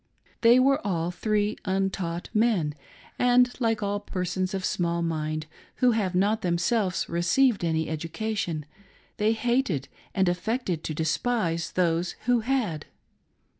They 0.41 0.57
were 0.59 0.81
all 0.83 1.11
three 1.11 1.57
untaught 1.63 2.31
men, 2.33 2.73
and 3.19 3.53
like 3.59 3.83
all 3.83 3.99
persons 3.99 4.55
of 4.55 4.65
small 4.65 5.03
mind 5.03 5.45
who 5.75 5.91
have 5.91 6.15
not 6.15 6.41
themselves 6.41 7.07
received 7.07 7.63
any 7.63 7.87
education, 7.87 8.65
they 9.17 9.33
hated 9.33 9.89
and 10.15 10.27
affected 10.27 10.83
to 10.85 10.95
despise 10.95 11.73
those 11.73 12.15
who 12.25 12.39
had. 12.39 12.87